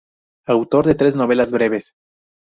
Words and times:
Autor 0.47 0.87
de 0.87 0.95
tres 0.95 1.15
novelas 1.15 1.51
breves. 1.51 1.93